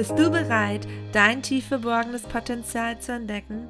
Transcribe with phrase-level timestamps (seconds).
[0.00, 3.68] Bist du bereit, dein tief verborgenes Potenzial zu entdecken?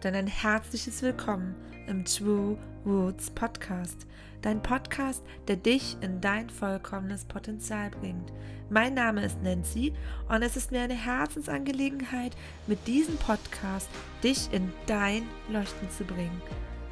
[0.00, 1.56] Dann ein herzliches Willkommen
[1.88, 2.56] im True
[2.86, 4.06] Roots Podcast.
[4.40, 8.32] Dein Podcast, der dich in dein vollkommenes Potenzial bringt.
[8.70, 9.92] Mein Name ist Nancy
[10.28, 12.36] und es ist mir eine Herzensangelegenheit,
[12.68, 13.88] mit diesem Podcast
[14.22, 16.40] dich in dein Leuchten zu bringen.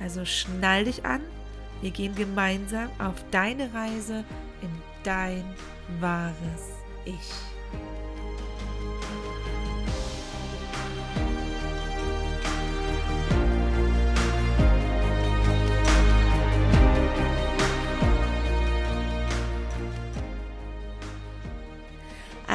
[0.00, 1.20] Also schnall dich an,
[1.82, 4.24] wir gehen gemeinsam auf deine Reise
[4.60, 4.70] in
[5.04, 5.44] dein
[6.00, 6.72] wahres
[7.04, 7.59] Ich.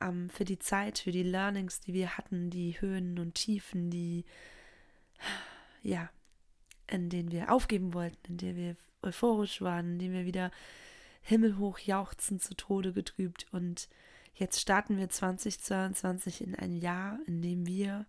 [0.00, 4.24] ähm, für die Zeit, für die Learnings, die wir hatten, die Höhen und Tiefen, die
[5.82, 6.10] ja,
[6.86, 10.50] in denen wir aufgeben wollten, in denen wir euphorisch waren, in denen wir wieder
[11.22, 13.46] himmelhoch jauchzen zu Tode getrübt.
[13.52, 13.88] Und
[14.34, 18.06] jetzt starten wir 2022 in ein Jahr, in dem wir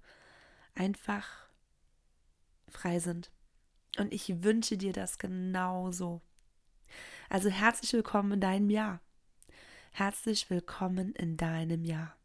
[0.75, 1.47] einfach
[2.69, 3.31] frei sind.
[3.97, 6.21] Und ich wünsche dir das genauso.
[7.29, 8.99] Also herzlich willkommen in deinem Jahr.
[9.91, 12.15] Herzlich willkommen in deinem Jahr.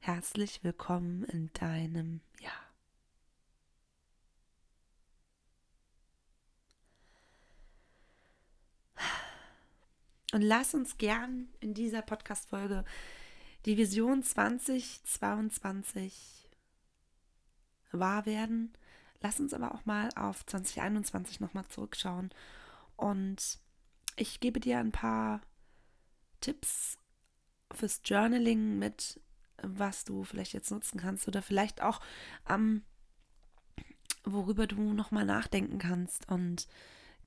[0.00, 2.67] Herzlich willkommen in deinem Jahr.
[10.38, 12.84] Und lass uns gern in dieser Podcast-Folge
[13.64, 16.48] die Vision 2022
[17.90, 18.72] wahr werden.
[19.20, 22.30] Lass uns aber auch mal auf 2021 nochmal zurückschauen.
[22.94, 23.58] Und
[24.14, 25.40] ich gebe dir ein paar
[26.40, 26.98] Tipps
[27.74, 29.20] fürs Journaling mit,
[29.60, 32.00] was du vielleicht jetzt nutzen kannst oder vielleicht auch,
[32.48, 32.84] ähm,
[34.22, 36.30] worüber du nochmal nachdenken kannst.
[36.30, 36.68] Und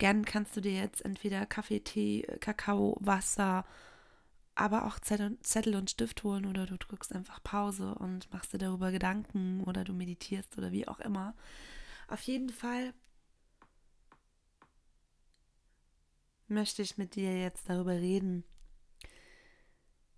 [0.01, 3.63] Gern kannst du dir jetzt entweder Kaffee, Tee, Kakao, Wasser,
[4.55, 8.91] aber auch Zettel und Stift holen oder du drückst einfach Pause und machst dir darüber
[8.91, 11.35] Gedanken oder du meditierst oder wie auch immer.
[12.07, 12.95] Auf jeden Fall
[16.47, 18.43] möchte ich mit dir jetzt darüber reden,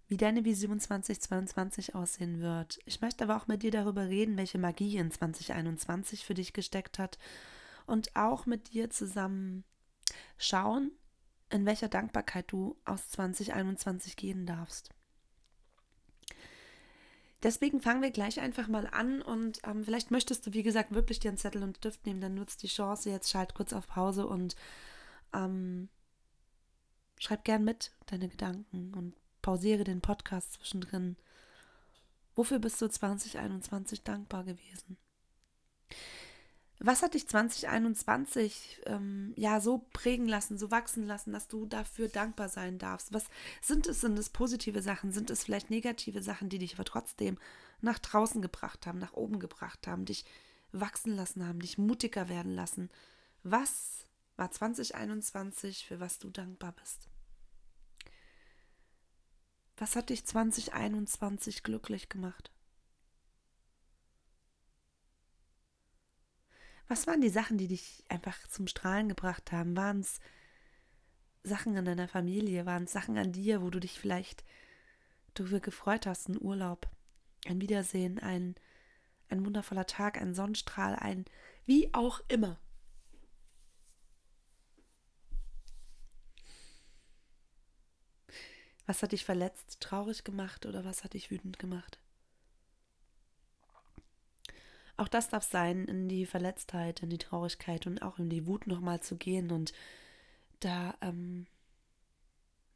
[0.07, 2.79] wie deine Vision 2022 aussehen wird.
[2.85, 6.99] Ich möchte aber auch mit dir darüber reden, welche Magie in 2021 für dich gesteckt
[6.99, 7.19] hat
[7.85, 9.65] und auch mit dir zusammen
[10.37, 10.91] schauen,
[11.49, 14.89] in welcher Dankbarkeit du aus 2021 gehen darfst.
[17.43, 21.19] Deswegen fangen wir gleich einfach mal an und ähm, vielleicht möchtest du, wie gesagt, wirklich
[21.19, 24.25] dir einen Zettel und Stift nehmen, dann nutzt die Chance, jetzt schalt kurz auf Pause
[24.25, 24.55] und
[25.33, 25.89] ähm,
[27.19, 31.17] schreib gern mit deine Gedanken und pausiere den Podcast zwischendrin.
[32.33, 34.97] Wofür bist du 2021 dankbar gewesen?
[36.85, 42.09] Was hat dich 2021 ähm, ja so prägen lassen, so wachsen lassen, dass du dafür
[42.09, 43.13] dankbar sein darfst?
[43.13, 43.23] Was
[43.61, 44.01] sind es?
[44.01, 45.13] Sind es positive Sachen?
[45.13, 47.37] Sind es vielleicht negative Sachen, die dich aber trotzdem
[47.79, 50.25] nach draußen gebracht haben, nach oben gebracht haben, dich
[50.73, 52.89] wachsen lassen haben, dich mutiger werden lassen?
[53.43, 57.07] Was war 2021, für was du dankbar bist?
[59.77, 62.52] Was hat dich 2021 glücklich gemacht?
[66.87, 69.75] Was waren die Sachen, die dich einfach zum Strahlen gebracht haben?
[69.75, 70.19] Waren es
[71.43, 72.65] Sachen in deiner Familie?
[72.65, 74.43] Waren es Sachen an dir, wo du dich vielleicht
[75.33, 76.29] darüber gefreut hast?
[76.29, 76.87] Ein Urlaub,
[77.45, 78.55] ein Wiedersehen, ein,
[79.29, 81.25] ein wundervoller Tag, ein Sonnenstrahl, ein
[81.65, 82.59] wie auch immer.
[88.85, 92.02] Was hat dich verletzt, traurig gemacht oder was hat dich wütend gemacht?
[94.95, 98.67] Auch das darf sein, in die Verletztheit, in die Traurigkeit und auch in die Wut
[98.67, 99.73] nochmal zu gehen und
[100.59, 101.47] da ähm,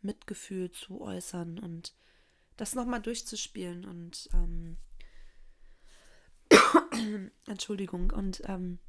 [0.02, 1.94] Mitgefühl zu äußern und
[2.56, 4.78] das nochmal durchzuspielen und ähm,
[7.46, 8.80] Entschuldigung und ähm,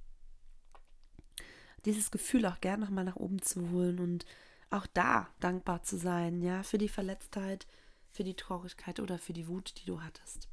[1.85, 4.25] dieses Gefühl auch gern nochmal nach oben zu holen und
[4.71, 7.67] auch da dankbar zu sein, ja, für die Verletztheit,
[8.11, 10.49] für die Traurigkeit oder für die Wut, die du hattest.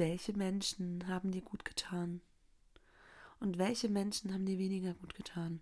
[0.00, 2.22] Welche Menschen haben dir gut getan?
[3.38, 5.60] Und welche Menschen haben dir weniger gut getan?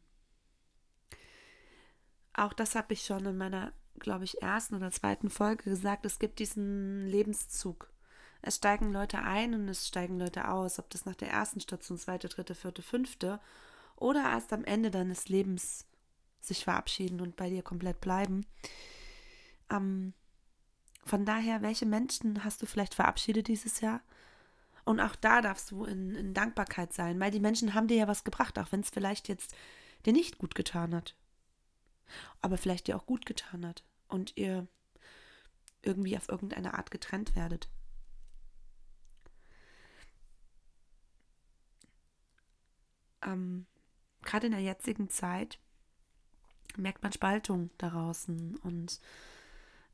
[2.34, 6.06] Auch das habe ich schon in meiner, glaube ich, ersten oder zweiten Folge gesagt.
[6.06, 7.92] Es gibt diesen Lebenszug.
[8.40, 11.98] Es steigen Leute ein und es steigen Leute aus, ob das nach der ersten Station,
[11.98, 13.40] zweite, dritte, vierte, fünfte
[13.96, 15.84] oder erst am Ende deines Lebens
[16.38, 18.46] sich verabschieden und bei dir komplett bleiben.
[19.68, 20.14] Ähm,
[21.04, 24.00] von daher, welche Menschen hast du vielleicht verabschiedet dieses Jahr?
[24.88, 28.08] Und auch da darfst du in, in Dankbarkeit sein, weil die Menschen haben dir ja
[28.08, 29.54] was gebracht, auch wenn es vielleicht jetzt
[30.06, 31.14] dir nicht gut getan hat.
[32.40, 34.66] Aber vielleicht dir auch gut getan hat und ihr
[35.82, 37.68] irgendwie auf irgendeine Art getrennt werdet.
[43.28, 43.66] ähm,
[44.22, 45.58] gerade in der jetzigen Zeit
[46.76, 49.00] merkt man Spaltung da draußen und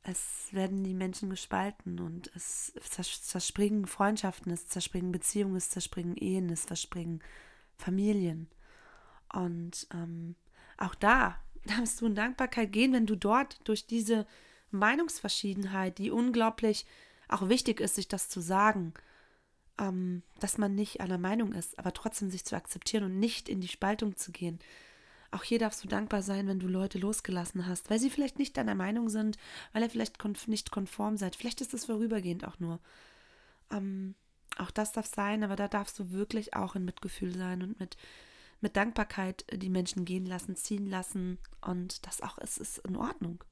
[0.07, 6.49] es werden die Menschen gespalten und es zerspringen Freundschaften, es zerspringen Beziehungen, es zerspringen Ehen,
[6.51, 7.23] es zerspringen
[7.75, 8.47] Familien.
[9.33, 10.35] Und ähm,
[10.77, 14.27] auch da darfst du in Dankbarkeit gehen, wenn du dort durch diese
[14.69, 16.85] Meinungsverschiedenheit, die unglaublich
[17.27, 18.93] auch wichtig ist, sich das zu sagen,
[19.79, 23.59] ähm, dass man nicht einer Meinung ist, aber trotzdem sich zu akzeptieren und nicht in
[23.59, 24.59] die Spaltung zu gehen.
[25.31, 28.57] Auch hier darfst du dankbar sein, wenn du Leute losgelassen hast, weil sie vielleicht nicht
[28.57, 29.37] deiner Meinung sind,
[29.73, 31.35] weil ihr vielleicht konf nicht konform seid.
[31.35, 32.79] Vielleicht ist es vorübergehend auch nur.
[33.71, 34.15] Ähm,
[34.57, 37.97] auch das darf sein, aber da darfst du wirklich auch in Mitgefühl sein und mit,
[38.61, 43.43] mit Dankbarkeit die Menschen gehen lassen, ziehen lassen und das auch ist, ist in Ordnung.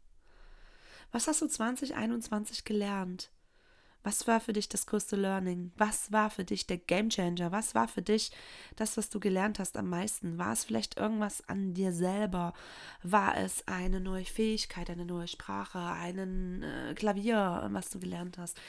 [1.11, 3.29] Was hast du 2021 gelernt?
[4.03, 5.71] Was war für dich das größte Learning?
[5.77, 7.51] Was war für dich der Gamechanger?
[7.51, 8.31] Was war für dich
[8.75, 10.37] das, was du gelernt hast am meisten?
[10.37, 12.53] War es vielleicht irgendwas an dir selber?
[13.01, 18.59] War es eine neue Fähigkeit, eine neue Sprache, ein äh, Klavier, was du gelernt hast?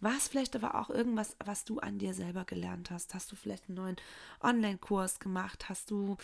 [0.00, 3.14] War es vielleicht aber auch irgendwas, was du an dir selber gelernt hast?
[3.14, 3.96] Hast du vielleicht einen neuen
[4.40, 5.68] Online-Kurs gemacht?
[5.68, 6.16] Hast du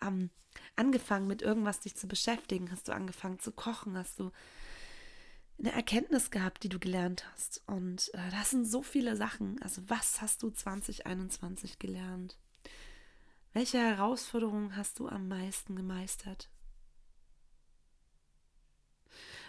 [0.00, 0.30] ähm,
[0.76, 2.70] angefangen mit irgendwas dich zu beschäftigen?
[2.70, 3.96] Hast du angefangen zu kochen?
[3.96, 4.30] Hast du
[5.58, 7.62] eine Erkenntnis gehabt, die du gelernt hast.
[7.66, 9.60] Und äh, das sind so viele Sachen.
[9.62, 12.36] Also was hast du 2021 gelernt?
[13.52, 16.48] Welche Herausforderungen hast du am meisten gemeistert?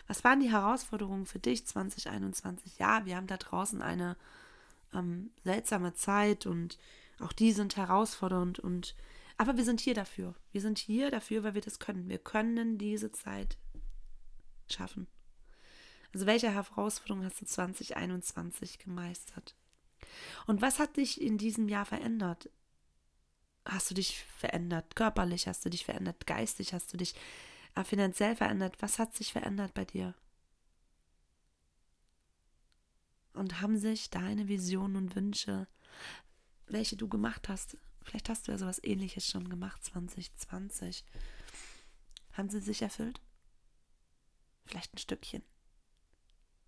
[0.07, 2.77] Was waren die Herausforderungen für dich 2021?
[2.77, 4.17] Ja, wir haben da draußen eine
[4.93, 6.77] ähm, seltsame Zeit und
[7.19, 8.95] auch die sind herausfordernd und
[9.37, 10.35] aber wir sind hier dafür.
[10.51, 12.07] Wir sind hier dafür, weil wir das können.
[12.07, 13.57] Wir können diese Zeit
[14.69, 15.07] schaffen.
[16.13, 19.55] Also welche Herausforderungen hast du 2021 gemeistert?
[20.45, 22.49] Und was hat dich in diesem Jahr verändert?
[23.65, 25.47] Hast du dich verändert körperlich?
[25.47, 26.73] Hast du dich verändert geistig?
[26.73, 27.15] Hast du dich
[27.75, 28.77] äh, finanziell verändert?
[28.79, 30.13] Was hat sich verändert bei dir?
[33.33, 35.67] Und haben sich deine Visionen und Wünsche,
[36.67, 41.03] welche du gemacht hast, vielleicht hast du ja sowas ähnliches schon gemacht 2020,
[42.33, 43.19] haben sie sich erfüllt?
[44.65, 45.43] Vielleicht ein Stückchen.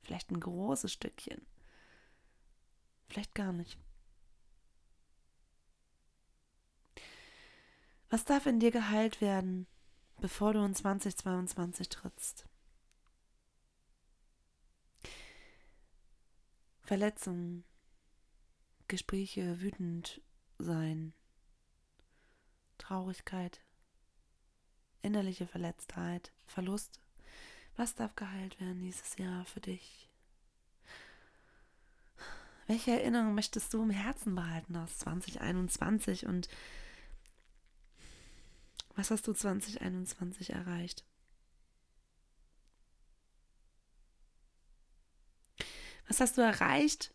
[0.05, 1.43] Vielleicht ein großes Stückchen.
[3.07, 3.79] Vielleicht gar nicht.
[8.11, 9.65] Was darf in dir geheilt werden,
[10.21, 12.47] bevor du in 2022 trittst?
[16.81, 17.63] Verletzungen,
[18.87, 20.21] Gespräche, wütend
[20.59, 21.15] sein,
[22.77, 23.59] Traurigkeit,
[25.01, 26.99] innerliche Verletztheit, Verlust,
[27.77, 30.09] was darf geheilt werden dieses Jahr für dich?
[32.67, 36.49] Welche Erinnerung möchtest du im Herzen behalten aus 2021 und
[38.95, 41.03] Was hast du 2021 erreicht?
[46.07, 47.13] Was hast du erreicht?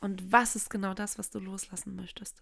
[0.00, 2.40] Und was ist genau das, was du loslassen möchtest?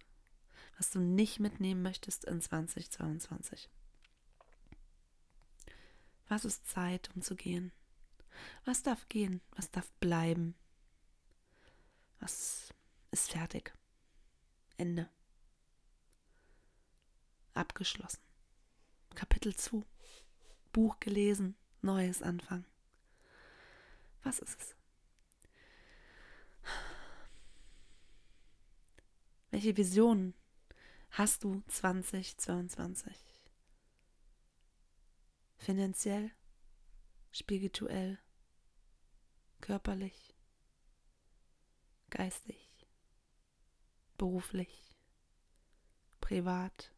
[0.76, 3.68] Was du nicht mitnehmen möchtest in 2022?
[6.28, 7.72] Was ist Zeit, um zu gehen?
[8.64, 9.40] Was darf gehen?
[9.56, 10.54] Was darf bleiben?
[12.20, 12.72] Was
[13.10, 13.72] ist fertig?
[14.76, 15.08] Ende.
[17.54, 18.20] Abgeschlossen.
[19.14, 19.84] Kapitel zu.
[20.72, 21.56] Buch gelesen.
[21.80, 22.64] Neues Anfang.
[24.22, 24.74] Was ist es?
[29.50, 30.34] Welche Visionen
[31.10, 33.27] hast du 2022?
[35.58, 36.30] Finanziell,
[37.30, 38.18] spirituell,
[39.60, 40.34] körperlich,
[42.10, 42.86] geistig,
[44.16, 44.96] beruflich,
[46.20, 46.92] privat.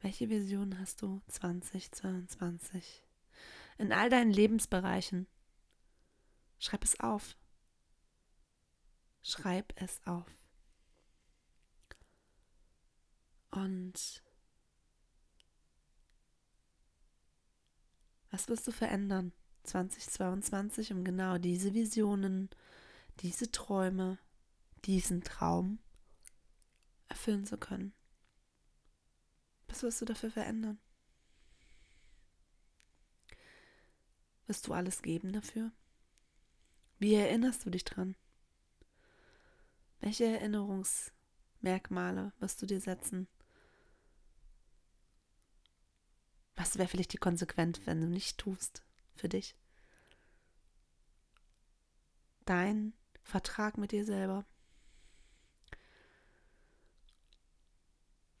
[0.00, 3.04] Welche Vision hast du 2022?
[3.78, 5.26] In all deinen Lebensbereichen.
[6.58, 7.36] Schreib es auf.
[9.22, 10.30] Schreib es auf.
[13.50, 14.22] Und
[18.34, 22.50] was wirst du verändern 2022, um genau diese Visionen,
[23.20, 24.18] diese Träume,
[24.86, 25.78] diesen Traum
[27.08, 27.92] erfüllen zu können?
[29.68, 30.80] Was wirst du dafür verändern?
[34.48, 35.70] Wirst du alles geben dafür?
[36.98, 38.16] Wie erinnerst du dich dran?
[40.00, 43.28] Welche Erinnerungsmerkmale wirst du dir setzen?
[46.64, 48.82] Was wäre vielleicht die Konsequenz, wenn du nicht tust
[49.16, 49.54] für dich?
[52.46, 54.46] Dein Vertrag mit dir selber.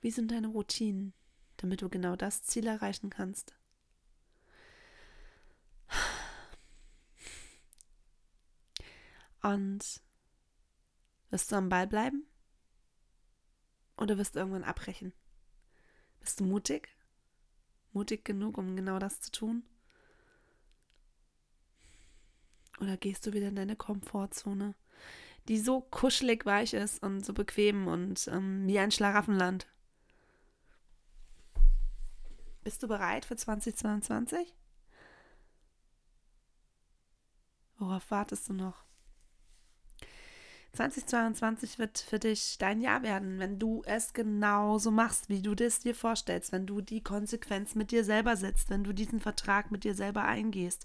[0.00, 1.12] Wie sind deine Routinen,
[1.58, 3.54] damit du genau das Ziel erreichen kannst?
[9.42, 10.00] Und
[11.28, 12.26] wirst du am Ball bleiben?
[13.98, 15.12] Oder wirst du irgendwann abbrechen?
[16.20, 16.93] Bist du mutig?
[17.94, 19.62] Mutig genug, um genau das zu tun?
[22.80, 24.74] Oder gehst du wieder in deine Komfortzone,
[25.48, 29.68] die so kuschelig weich ist und so bequem und ähm, wie ein Schlaraffenland?
[32.64, 34.54] Bist du bereit für 2022?
[37.78, 38.84] Worauf wartest du noch?
[40.74, 45.80] 2022 wird für dich dein Jahr werden, wenn du es genauso machst, wie du das
[45.80, 49.84] dir vorstellst, wenn du die Konsequenz mit dir selber setzt, wenn du diesen Vertrag mit
[49.84, 50.84] dir selber eingehst,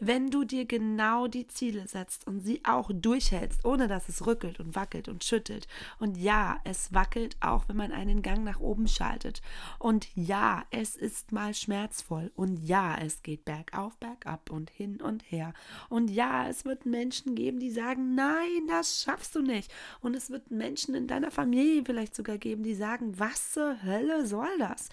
[0.00, 4.60] wenn du dir genau die Ziele setzt und sie auch durchhältst, ohne dass es rückelt
[4.60, 5.66] und wackelt und schüttelt.
[5.98, 9.42] Und ja, es wackelt auch, wenn man einen Gang nach oben schaltet.
[9.78, 12.32] Und ja, es ist mal schmerzvoll.
[12.34, 15.52] Und ja, es geht bergauf, bergab und hin und her.
[15.88, 19.72] Und ja, es wird Menschen geben, die sagen, nein, das schaffst du nicht.
[20.00, 24.26] Und es wird Menschen in deiner Familie vielleicht sogar geben, die sagen, was zur Hölle
[24.26, 24.88] soll das?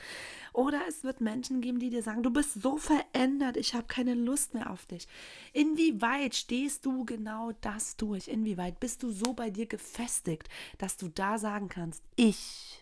[0.53, 4.13] Oder es wird Menschen geben, die dir sagen, du bist so verändert, ich habe keine
[4.13, 5.07] Lust mehr auf dich.
[5.53, 8.27] Inwieweit stehst du genau das durch?
[8.27, 12.81] Inwieweit bist du so bei dir gefestigt, dass du da sagen kannst, ich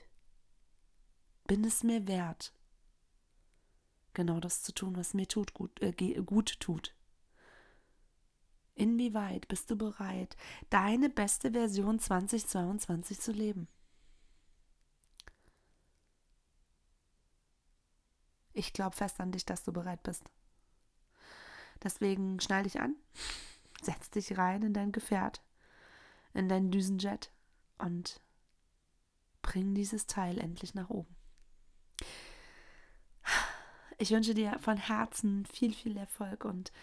[1.46, 2.54] bin es mir wert,
[4.14, 5.92] genau das zu tun, was mir tut, gut, äh,
[6.24, 6.96] gut tut.
[8.74, 10.38] Inwieweit bist du bereit,
[10.70, 13.68] deine beste Version 2022 zu leben?
[18.60, 20.30] Ich glaube fest an dich, dass du bereit bist.
[21.82, 22.94] Deswegen schnall dich an,
[23.82, 25.42] setz dich rein in dein Gefährt,
[26.34, 27.32] in dein Düsenjet
[27.78, 28.20] und
[29.42, 31.16] bring dieses Teil endlich nach oben.
[33.98, 36.74] Ich wünsche dir von Herzen viel, viel Erfolg und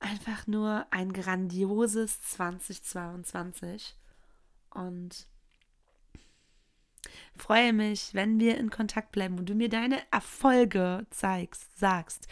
[0.00, 3.96] einfach nur ein grandioses 2022.
[4.70, 5.28] Und
[7.36, 12.28] freue mich, wenn wir in Kontakt bleiben und du mir deine Erfolge zeigst, sagst.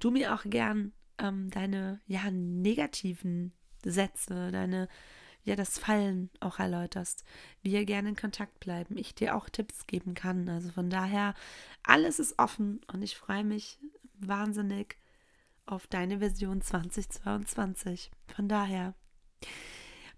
[0.00, 3.52] Du mir auch gern ähm, deine ja, negativen
[3.84, 4.88] Sätze, deine
[5.48, 7.24] ja, das Fallen auch erläuterst,
[7.62, 10.46] wir gerne in Kontakt bleiben, ich dir auch Tipps geben kann.
[10.48, 11.34] Also von daher,
[11.82, 13.78] alles ist offen und ich freue mich
[14.20, 14.98] wahnsinnig
[15.64, 18.10] auf deine Version 2022.
[18.34, 18.94] Von daher,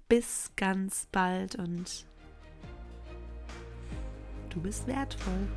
[0.09, 2.07] bis ganz bald und
[4.51, 5.49] Du bist wertvoll.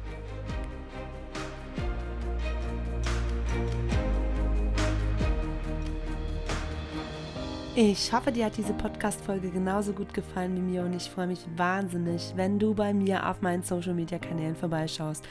[7.76, 11.44] Ich hoffe, dir hat diese Podcast-Folge genauso gut gefallen wie mir und ich freue mich
[11.56, 15.28] wahnsinnig, wenn du bei mir auf meinen Social-Media-Kanälen vorbeischaust.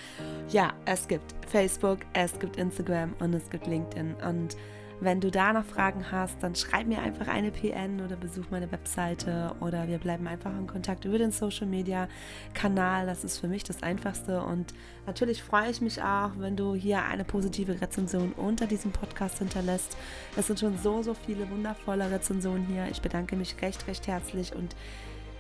[0.49, 4.57] Ja, es gibt Facebook, es gibt Instagram und es gibt LinkedIn und
[5.03, 8.71] wenn du da noch Fragen hast, dann schreib mir einfach eine PN oder besuch meine
[8.71, 12.09] Webseite oder wir bleiben einfach in Kontakt über den Social Media
[12.55, 13.07] Kanal.
[13.07, 14.43] Das ist für mich das Einfachste.
[14.43, 14.73] Und
[15.05, 19.97] natürlich freue ich mich auch, wenn du hier eine positive Rezension unter diesem Podcast hinterlässt.
[20.37, 22.87] Es sind schon so, so viele wundervolle Rezensionen hier.
[22.89, 24.77] Ich bedanke mich recht, recht herzlich und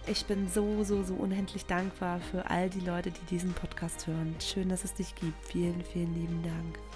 [0.08, 4.34] ich bin so, so, so unendlich dankbar für all die Leute, die diesen Podcast hören.
[4.40, 5.46] Schön, dass es dich gibt.
[5.46, 6.91] Vielen, vielen lieben Dank.